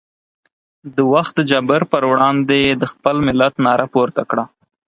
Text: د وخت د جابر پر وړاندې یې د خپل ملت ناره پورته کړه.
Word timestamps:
د 0.95 0.97
وخت 1.13 1.33
د 1.37 1.41
جابر 1.49 1.81
پر 1.91 2.03
وړاندې 2.11 2.55
یې 2.65 2.71
د 2.81 2.83
خپل 2.91 3.15
ملت 3.27 3.53
ناره 3.65 3.85
پورته 3.93 4.21
کړه. 4.29 4.43